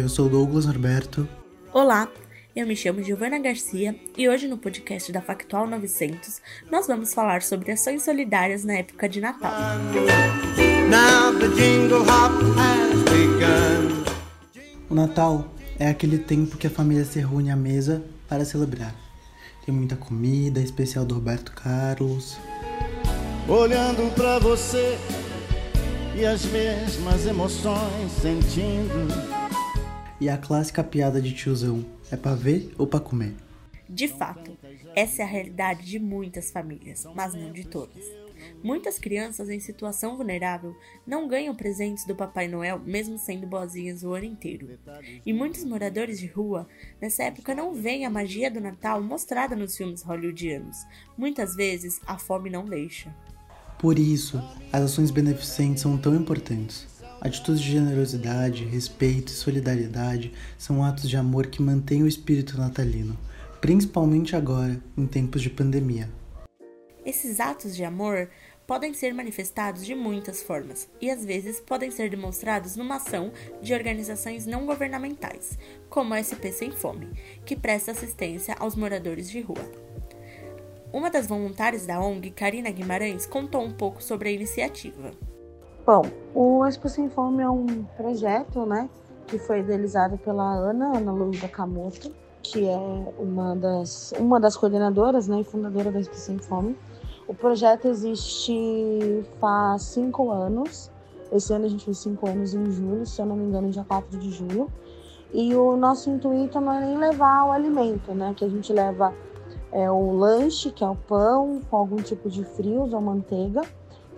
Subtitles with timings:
[0.00, 1.28] eu sou Douglas Norberto.
[1.74, 2.08] Olá,
[2.56, 6.40] eu me chamo Giovana Garcia e hoje no podcast da Factual 900
[6.70, 9.52] nós vamos falar sobre ações solidárias na época de Natal.
[14.88, 18.94] O Natal é aquele tempo que a família se reúne à mesa para celebrar.
[19.66, 22.38] Tem muita comida, especial do Roberto Carlos.
[23.46, 24.96] Olhando para você
[26.16, 29.29] e as mesmas emoções sentindo.
[30.20, 33.34] E a clássica piada de tiozão: é pra ver ou pra comer?
[33.88, 34.56] De fato,
[34.94, 38.04] essa é a realidade de muitas famílias, mas não de todas.
[38.62, 44.14] Muitas crianças em situação vulnerável não ganham presentes do Papai Noel, mesmo sendo boazinhas o
[44.14, 44.78] ano inteiro.
[45.24, 46.68] E muitos moradores de rua,
[47.00, 50.76] nessa época, não veem a magia do Natal mostrada nos filmes hollywoodianos.
[51.16, 53.14] Muitas vezes, a fome não deixa.
[53.78, 54.38] Por isso,
[54.72, 56.86] as ações beneficentes são tão importantes.
[57.20, 63.18] Atitudes de generosidade, respeito e solidariedade são atos de amor que mantêm o espírito natalino,
[63.60, 66.08] principalmente agora, em tempos de pandemia.
[67.04, 68.30] Esses atos de amor
[68.66, 73.74] podem ser manifestados de muitas formas e às vezes podem ser demonstrados numa ação de
[73.74, 75.58] organizações não governamentais,
[75.90, 77.08] como a SP Sem Fome,
[77.44, 79.70] que presta assistência aos moradores de rua.
[80.90, 85.12] Uma das voluntárias da ONG, Karina Guimarães, contou um pouco sobre a iniciativa.
[85.92, 86.02] Bom,
[86.36, 88.88] o Expo Sem Fome é um projeto, né,
[89.26, 92.12] que foi idealizado pela Ana, Ana Luísa Camoto,
[92.44, 92.78] que é
[93.18, 96.78] uma das, uma das coordenadoras, né, e fundadora da Expo Sem Fome.
[97.26, 100.92] O projeto existe faz cinco anos.
[101.32, 103.82] Esse ano a gente fez cinco anos em julho, se eu não me engano, dia
[103.82, 104.70] 4 de julho.
[105.34, 108.32] E o nosso intuito não é nem levar o alimento, né?
[108.36, 109.12] Que a gente leva
[109.72, 113.62] é, o lanche, que é o pão, com algum tipo de frios ou manteiga,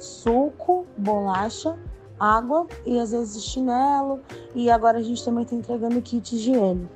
[0.03, 1.79] suco, bolacha,
[2.19, 4.21] água e às vezes chinelo.
[4.55, 6.89] E agora a gente também está entregando kit higiene.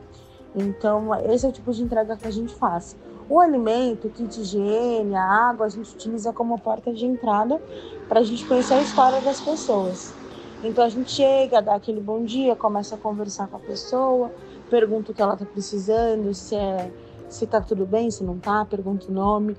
[0.54, 2.96] Então, esse é o tipo de entrega que a gente faz.
[3.28, 7.60] O alimento, o kit higiene, a água, a gente utiliza como porta de entrada
[8.08, 10.14] para a gente conhecer a história das pessoas.
[10.62, 14.32] Então a gente chega, dá aquele bom dia, começa a conversar com a pessoa,
[14.70, 16.90] pergunta o que ela está precisando, se é
[17.28, 19.56] se está tudo bem, se não está, pergunta o nome.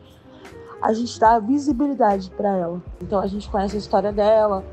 [0.81, 2.81] A gente dá visibilidade para ela.
[3.01, 4.63] Então a gente conhece a história dela,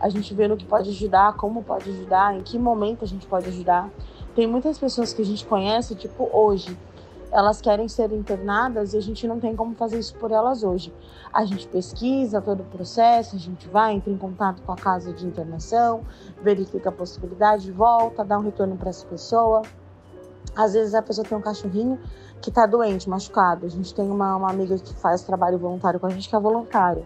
[0.00, 3.26] a gente vê no que pode ajudar, como pode ajudar, em que momento a gente
[3.26, 3.88] pode ajudar.
[4.34, 6.76] Tem muitas pessoas que a gente conhece, tipo hoje,
[7.30, 10.92] elas querem ser internadas e a gente não tem como fazer isso por elas hoje.
[11.32, 15.12] A gente pesquisa todo o processo, a gente vai, entra em contato com a casa
[15.12, 16.02] de internação,
[16.42, 19.62] verifica a possibilidade, volta, dá um retorno para essa pessoa.
[20.54, 21.98] Às vezes a pessoa tem um cachorrinho
[22.40, 23.66] que está doente, machucado.
[23.66, 26.40] A gente tem uma, uma amiga que faz trabalho voluntário com a gente que é
[26.40, 27.04] voluntária.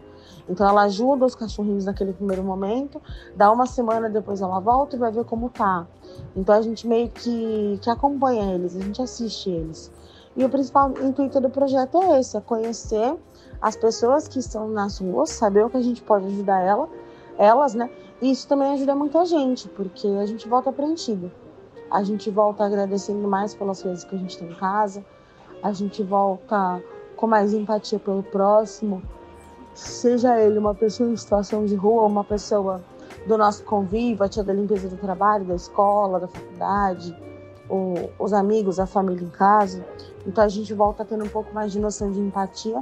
[0.49, 3.01] Então ela ajuda os cachorrinhos naquele primeiro momento,
[3.34, 5.87] dá uma semana depois ela volta e vai ver como tá.
[6.34, 9.91] Então a gente meio que, que acompanha eles, a gente assiste eles.
[10.37, 13.17] E o principal intuito do projeto é esse: é conhecer
[13.61, 16.89] as pessoas que estão nas ruas, saber o que a gente pode ajudar ela,
[17.39, 17.91] elas, né?
[18.21, 21.31] E isso também ajuda muita gente, porque a gente volta preenchido.
[21.91, 25.05] A gente volta agradecendo mais pelas coisas que a gente tem em casa,
[25.63, 26.83] a gente volta
[27.17, 29.03] com mais empatia pelo próximo,
[29.75, 32.83] seja ele uma pessoa em situação de rua, uma pessoa
[33.27, 37.17] do nosso convívio, a tia da limpeza do trabalho, da escola, da faculdade,
[37.69, 39.85] o, os amigos, a família em casa.
[40.27, 42.79] Então a gente volta tendo um pouco mais de noção de empatia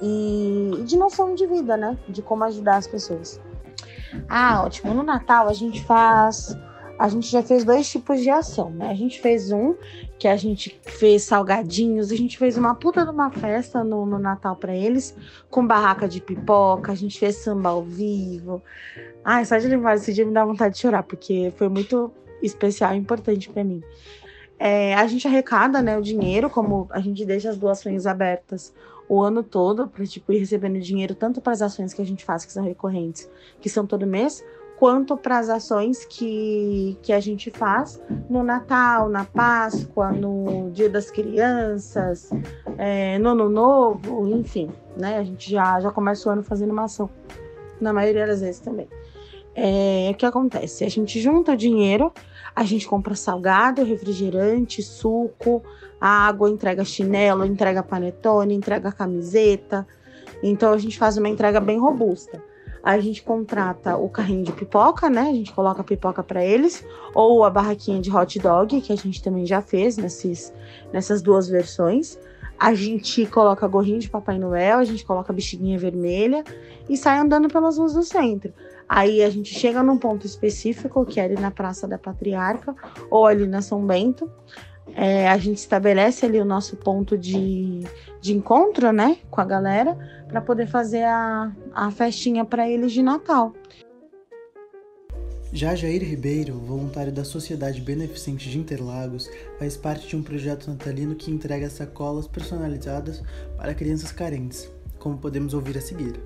[0.00, 1.96] e de noção de vida, né?
[2.08, 3.40] De como ajudar as pessoas.
[4.28, 4.92] Ah, ótimo.
[4.94, 6.56] No Natal a gente faz.
[7.02, 8.88] A gente já fez dois tipos de ação, né?
[8.88, 9.74] A gente fez um
[10.20, 14.20] que a gente fez salgadinhos, a gente fez uma puta de uma festa no, no
[14.20, 15.12] Natal para eles,
[15.50, 18.62] com barraca de pipoca, a gente fez samba ao vivo.
[19.24, 22.94] Ai, só de lembrar desse dia me dá vontade de chorar, porque foi muito especial
[22.94, 23.82] e importante para mim.
[24.56, 28.72] É, a gente arrecada né, o dinheiro, como a gente deixa as doações abertas
[29.08, 32.24] o ano todo, para tipo, ir recebendo dinheiro tanto para as ações que a gente
[32.24, 33.28] faz, que são recorrentes,
[33.60, 34.44] que são todo mês,
[34.82, 40.90] quanto para as ações que, que a gente faz no Natal, na Páscoa, no Dia
[40.90, 42.30] das Crianças,
[42.76, 45.18] é, no Ano Novo, enfim, né?
[45.18, 47.08] A gente já, já começa o ano fazendo uma ação,
[47.80, 48.88] na maioria das vezes também.
[49.54, 50.84] É, o que acontece?
[50.84, 52.12] A gente junta dinheiro
[52.52, 55.62] a gente compra salgado, refrigerante, suco,
[56.00, 59.86] água, entrega chinelo, entrega panetone, entrega camiseta.
[60.42, 62.42] Então a gente faz uma entrega bem robusta.
[62.82, 65.22] A gente contrata o carrinho de pipoca, né?
[65.22, 66.84] A gente coloca a pipoca para eles,
[67.14, 70.52] ou a barraquinha de hot dog, que a gente também já fez nesses,
[70.92, 72.18] nessas duas versões.
[72.58, 76.44] A gente coloca gorrinho de Papai Noel, a gente coloca bexiguinha vermelha
[76.88, 78.52] e sai andando pelas ruas do centro.
[78.88, 82.74] Aí a gente chega num ponto específico, que é ali na Praça da Patriarca,
[83.10, 84.30] ou ali na São Bento.
[84.94, 87.80] É, a gente estabelece ali o nosso ponto de,
[88.20, 89.96] de encontro, né, com a galera,
[90.28, 93.52] para poder fazer a, a festinha para eles de Natal.
[95.54, 99.28] Já Jair Ribeiro, voluntário da Sociedade Beneficente de Interlagos,
[99.58, 103.22] faz parte de um projeto natalino que entrega sacolas personalizadas
[103.58, 106.18] para crianças carentes, como podemos ouvir a seguir.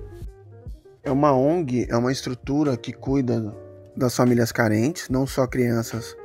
[1.03, 3.53] É uma ONG, é uma estrutura que cuida
[3.95, 6.15] das famílias carentes, não só crianças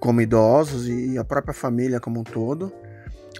[0.00, 2.72] como idosos e a própria família como um todo,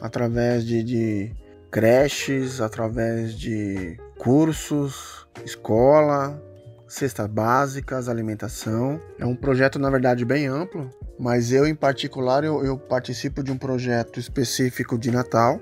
[0.00, 1.32] através de, de
[1.70, 6.40] creches, através de cursos, escola,
[6.86, 9.00] cestas básicas, alimentação.
[9.18, 13.50] É um projeto, na verdade, bem amplo, mas eu, em particular, eu, eu participo de
[13.50, 15.58] um projeto específico de Natal,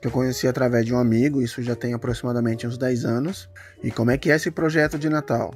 [0.00, 3.48] que eu conheci através de um amigo, isso já tem aproximadamente uns 10 anos.
[3.82, 5.54] E como é que é esse projeto de Natal?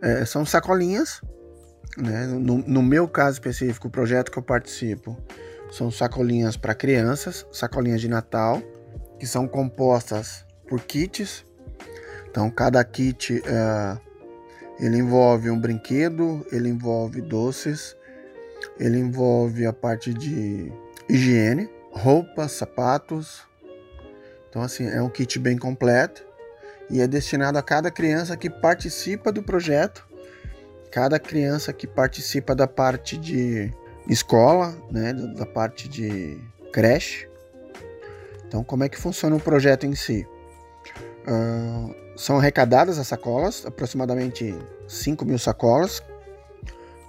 [0.00, 1.20] É, são sacolinhas
[1.96, 2.26] né?
[2.26, 5.16] No, no, meu caso específico, o projeto que eu participo
[5.70, 8.62] são sacolinhas para crianças, sacolinhas de Natal,
[9.18, 11.44] que são compostas por kits.
[12.28, 13.98] Então, cada kit é,
[14.78, 17.96] ele envolve um brinquedo, ele envolve doces,
[18.78, 20.72] ele envolve a parte de
[21.08, 23.42] higiene, roupas, sapatos.
[24.48, 26.24] Então, assim, é um kit bem completo
[26.90, 30.06] e é destinado a cada criança que participa do projeto
[30.94, 33.68] cada criança que participa da parte de
[34.08, 36.38] escola, né, da parte de
[36.72, 37.28] creche.
[38.46, 40.24] Então, como é que funciona o projeto em si?
[41.26, 44.56] Uh, são arrecadadas as sacolas, aproximadamente
[44.86, 46.00] 5 mil sacolas,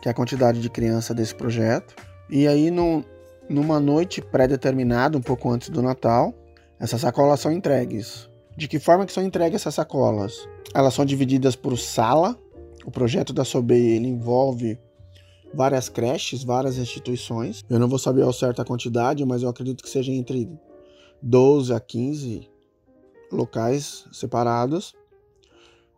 [0.01, 1.95] que é a quantidade de criança desse projeto.
[2.27, 3.05] E aí, no,
[3.47, 6.33] numa noite pré-determinada, um pouco antes do Natal,
[6.79, 8.27] essas sacolas são entregues.
[8.57, 10.49] De que forma que são entregues essas sacolas?
[10.73, 12.35] Elas são divididas por sala,
[12.85, 14.79] o projeto da SOBEI ele envolve
[15.53, 17.63] várias creches, várias instituições.
[17.69, 20.49] Eu não vou saber ao certo a quantidade, mas eu acredito que seja entre
[21.21, 22.47] 12 a 15
[23.31, 24.93] locais separados.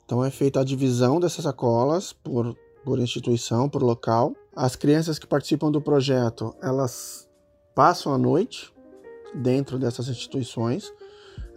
[0.06, 2.56] Então é feita a divisão dessas sacolas por,
[2.86, 4.34] por instituição, por local.
[4.56, 7.28] As crianças que participam do projeto, elas
[7.76, 8.74] passam a noite
[9.36, 10.94] dentro dessas instituições.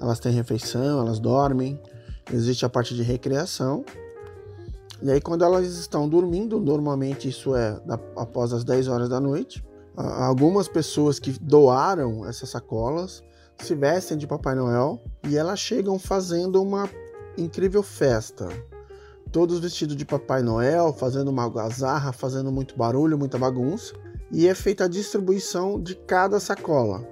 [0.01, 1.79] Elas têm refeição, elas dormem.
[2.33, 3.85] Existe a parte de recreação
[5.03, 7.81] e aí, quando elas estão dormindo, normalmente isso é
[8.17, 9.65] após as 10 horas da noite,
[9.97, 13.23] algumas pessoas que doaram essas sacolas
[13.59, 16.89] se vestem de Papai Noel e elas chegam fazendo uma
[17.37, 18.49] incrível festa.
[19.33, 23.95] Todos vestidos de Papai Noel, fazendo uma algazarra, fazendo muito barulho, muita bagunça.
[24.31, 27.07] E é feita a distribuição de cada sacola.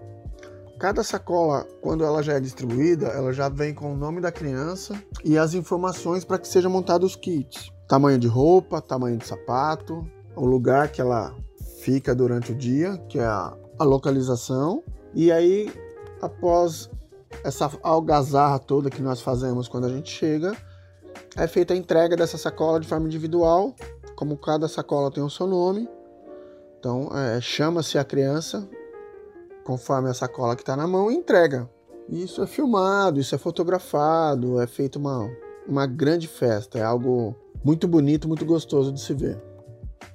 [0.78, 4.94] Cada sacola, quando ela já é distribuída, ela já vem com o nome da criança
[5.24, 10.06] e as informações para que sejam montados os kits tamanho de roupa, tamanho de sapato,
[10.36, 11.34] o lugar que ela
[11.80, 14.84] fica durante o dia, que é a, a localização.
[15.14, 15.72] E aí,
[16.20, 16.90] após
[17.42, 20.54] essa algazarra toda que nós fazemos quando a gente chega,
[21.34, 23.74] é feita a entrega dessa sacola de forma individual,
[24.14, 25.88] como cada sacola tem o seu nome.
[26.78, 28.68] Então, é, chama-se a criança
[29.64, 31.68] conforme a sacola que está na mão e entrega.
[32.08, 35.28] Isso é filmado, isso é fotografado, é feita uma,
[35.66, 37.34] uma grande festa, é algo
[37.64, 39.40] muito bonito, muito gostoso de se ver.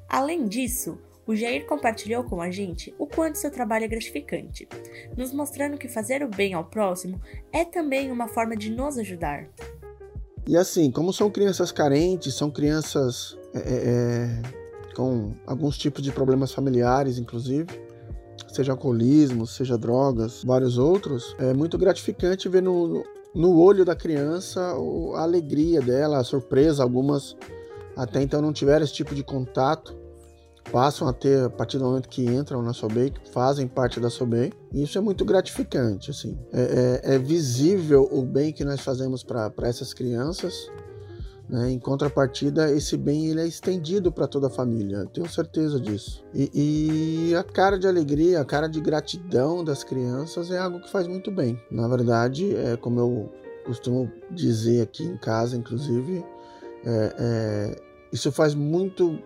[0.10, 4.68] Além disso, o Jair compartilhou com a gente o quanto seu trabalho é gratificante,
[5.16, 7.20] nos mostrando que fazer o bem ao próximo
[7.52, 9.48] é também uma forma de nos ajudar.
[10.46, 16.12] E assim, como são crianças carentes, são crianças é, é, é com alguns tipos de
[16.12, 17.68] problemas familiares, inclusive,
[18.50, 24.62] seja alcoolismo, seja drogas, vários outros, é muito gratificante ver no, no olho da criança
[25.16, 26.84] a alegria dela, a surpresa.
[26.84, 27.36] Algumas
[27.96, 29.96] até então não tiveram esse tipo de contato,
[30.72, 34.10] passam a ter a partir do momento que entram na SOBEI, que fazem parte da
[34.10, 34.52] SOBEI.
[34.72, 36.10] E isso é muito gratificante.
[36.10, 36.38] Assim.
[36.52, 40.70] É, é, é visível o bem que nós fazemos para essas crianças.
[41.50, 41.72] Né?
[41.72, 46.24] Em contrapartida, esse bem ele é estendido para toda a família, tenho certeza disso.
[46.34, 50.90] E, e, a cara de alegria, a cara de gratidão das crianças é algo que
[50.90, 51.60] faz muito bem.
[51.70, 53.30] Na verdade, é como eu
[53.66, 56.24] costumo dizer aqui em casa, inclusive,
[56.86, 57.82] é, é,
[58.12, 59.20] isso faz muito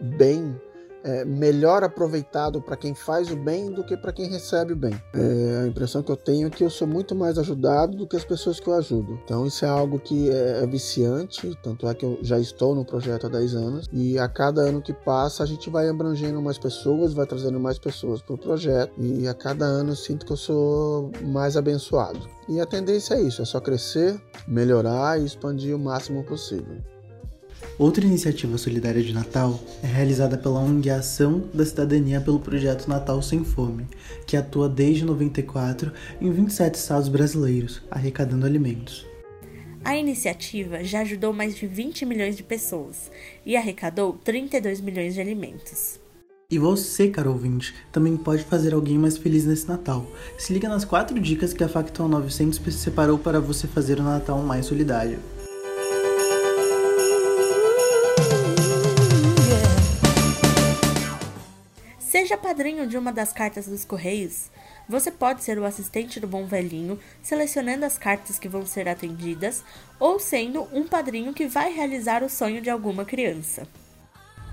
[0.00, 0.60] bem
[1.04, 4.92] é, melhor aproveitado para quem faz o bem do que para quem recebe o bem.
[5.14, 8.16] É, a impressão que eu tenho é que eu sou muito mais ajudado do que
[8.16, 9.18] as pessoas que eu ajudo.
[9.24, 12.84] Então isso é algo que é, é viciante, tanto é que eu já estou no
[12.84, 16.58] projeto há 10 anos e a cada ano que passa a gente vai abrangendo mais
[16.58, 20.32] pessoas, vai trazendo mais pessoas para o projeto e a cada ano eu sinto que
[20.32, 22.20] eu sou mais abençoado.
[22.48, 26.91] E a tendência é isso, é só crescer, melhorar e expandir o máximo possível.
[27.78, 33.20] Outra iniciativa solidária de Natal é realizada pela ONG Ação da Cidadania pelo projeto Natal
[33.22, 33.86] Sem Fome,
[34.26, 39.06] que atua desde 94 em 27 estados brasileiros, arrecadando alimentos.
[39.84, 43.10] A iniciativa já ajudou mais de 20 milhões de pessoas
[43.44, 46.00] e arrecadou 32 milhões de alimentos.
[46.48, 50.06] E você, caro ouvinte, também pode fazer alguém mais feliz nesse Natal.
[50.38, 54.38] Se liga nas quatro dicas que a Factual 900 separou para você fazer o Natal
[54.42, 55.18] mais solidário.
[62.12, 64.50] Seja padrinho de uma das cartas dos Correios.
[64.86, 69.64] Você pode ser o assistente do bom velhinho, selecionando as cartas que vão ser atendidas,
[69.98, 73.66] ou sendo um padrinho que vai realizar o sonho de alguma criança.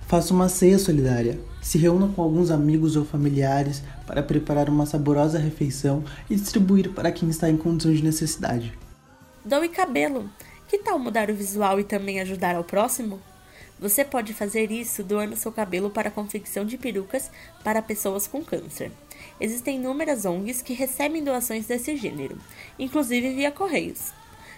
[0.08, 1.38] Faça uma ceia solidária.
[1.62, 7.12] Se reúna com alguns amigos ou familiares para preparar uma saborosa refeição e distribuir para
[7.12, 8.74] quem está em condição de necessidade.
[9.44, 10.30] Doe cabelo.
[10.66, 13.20] Que tal mudar o visual e também ajudar ao próximo?
[13.80, 17.32] Você pode fazer isso doando seu cabelo para a confecção de perucas
[17.64, 18.92] para pessoas com câncer.
[19.40, 22.38] Existem inúmeras ONGs que recebem doações desse gênero,
[22.78, 24.12] inclusive via correios.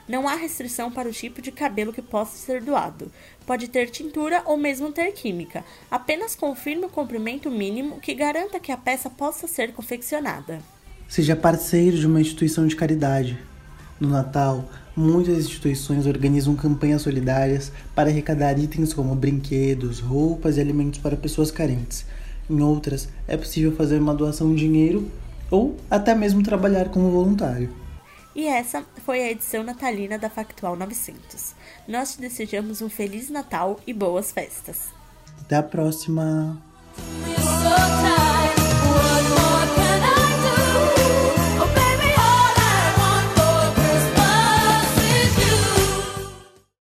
[0.07, 3.11] Não há restrição para o tipo de cabelo que possa ser doado.
[3.45, 5.63] Pode ter tintura ou mesmo ter química.
[5.89, 10.59] Apenas confirme o comprimento mínimo que garanta que a peça possa ser confeccionada.
[11.07, 13.37] Seja parceiro de uma instituição de caridade.
[13.99, 20.99] No Natal, muitas instituições organizam campanhas solidárias para arrecadar itens como brinquedos, roupas e alimentos
[20.99, 22.05] para pessoas carentes.
[22.49, 25.09] Em outras, é possível fazer uma doação de dinheiro
[25.49, 27.69] ou até mesmo trabalhar como voluntário.
[28.33, 31.53] E essa foi a edição natalina da Factual 900.
[31.87, 34.89] Nós te desejamos um Feliz Natal e boas festas.
[35.41, 36.61] Até a próxima!